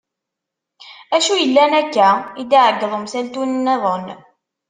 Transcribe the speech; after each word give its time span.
Acu 1.15 1.33
yellan 1.37 1.73
akka? 1.81 2.09
i 2.41 2.43
d-iɛeggeḍ 2.49 2.91
umsaltu 2.97 3.41
niḍen. 3.47 4.05